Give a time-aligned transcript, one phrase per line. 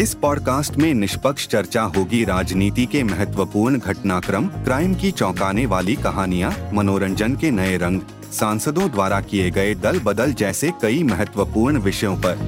[0.00, 6.52] इस पॉडकास्ट में निष्पक्ष चर्चा होगी राजनीति के महत्वपूर्ण घटनाक्रम, क्राइम की चौंकाने वाली कहानियाँ,
[6.72, 8.00] मनोरंजन के नए रंग,
[8.32, 12.38] सांसदों द्वारा किए गए दल बदल जैसे कई महत्वपूर्ण विषयों पर।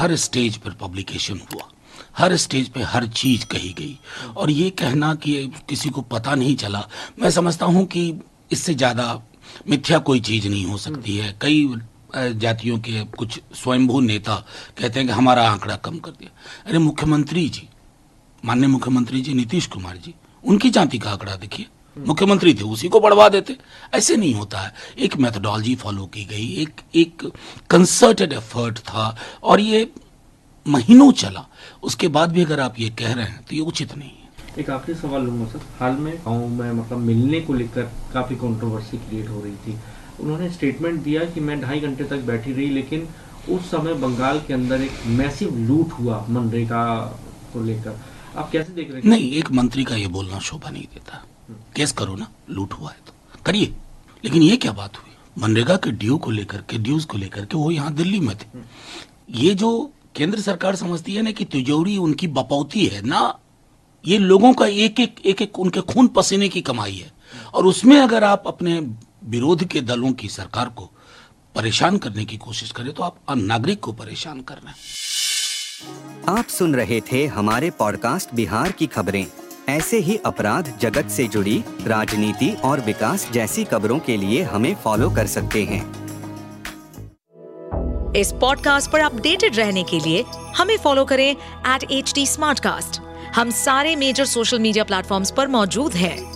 [0.00, 1.68] हर स्टेज पर पब्लिकेशन हुआ।
[2.18, 3.98] हर स्टेज पे हर चीज़ कही गई।
[4.36, 5.34] और ये कहना कि
[5.68, 6.86] किसी को पता नहीं चला,
[7.18, 8.12] मैं समझता हूँ कि
[8.52, 9.22] इससे ज़्यादा
[9.70, 11.66] मिथ्या कोई चीज़ नहीं हो सकती है। कई
[12.14, 14.34] जातियों के कुछ स्वयंभू नेता
[14.78, 16.30] कहते हैं कि हमारा आंकड़ा कम कर दिया।
[16.66, 17.68] अरे मुख्यमंत्री जी,
[18.44, 23.00] माननीय मुख्यमंत्री जी नीतीश कुमार जी, उनकी जाति का आंकड़ा देखिए। मुख्यमंत्री थे, उसी को
[23.00, 23.56] बढ़वा देते।
[23.94, 27.32] ऐसे नहीं होता है। एक मेथोडोलॉजी फॉलो की गई, एक एक
[27.70, 29.90] कंसर्टेड एफर्ट था और ये
[30.66, 31.46] महीनों चला।
[31.82, 34.24] उसके बाद भी अगर आप ये कह रहे हैं तो ये उचित नहीं है।
[34.58, 38.96] एक आखिरी सवाल लूँगा, सर। हाल में गाँव में मतलब मिलने को लेकर काफ़ी कंट्रोवर्सी
[38.98, 39.78] क्रिएट हो रही थी।
[40.20, 43.08] उन्होंने स्टेटमेंट दिया कि मैं ढाई घंटे तक बैठी रही, लेकिन
[43.50, 46.96] उस समय बंगाल के अंदर एक मैसिव लूट हुआ मनरेगा
[47.52, 48.00] को लेकर।
[48.36, 49.10] आप कैसे देख रहे हैं?
[49.10, 51.24] नहीं, एक मंत्री का ये बोलना शोभा नहीं देता।
[51.76, 53.12] केस करो ना लूट हुआ है तो।
[53.46, 53.72] करिए।
[54.24, 55.12] लेकिन ये क्या बात हुई?
[55.38, 58.58] मनरेगा के ड्यू को लेकर के ड्यूज को लेकर के वो यहाँ दिल्ली में थे।
[59.30, 63.38] ये जो केंद्र सरकार समझती है ना कि तिजोरी उनकी बपौती है ना,
[64.06, 67.12] ये लोगों का एक एक एक एक उनके खून पसीने की कमाई है।
[67.54, 68.80] और उसमें अगर आप अपने
[69.28, 70.90] विरोध के दलों की सरकार को
[71.54, 74.76] परेशान करने की कोशिश करें तो आप नागरिक को परेशान कर रहे हैं।
[76.38, 79.26] आप सुन रहे थे हमारे पॉडकास्ट बिहार की खबरें।
[79.68, 85.10] ऐसे ही अपराध जगत से जुड़ी राजनीति और विकास जैसी खबरों के लिए हमें फॉलो
[85.10, 86.06] कर सकते हैं।
[88.12, 90.24] इस पॉडकास्ट पर अपडेटेड रहने के लिए
[90.56, 92.26] हमें फॉलो करें एट एच डी
[93.30, 96.35] हम सारे मेजर सोशल मीडिया प्लेटफॉर्म पर मौजूद हैं।